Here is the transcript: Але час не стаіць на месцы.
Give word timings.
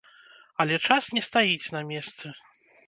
Але 0.65 0.79
час 0.87 1.11
не 1.19 1.25
стаіць 1.29 1.71
на 1.79 1.87
месцы. 1.95 2.37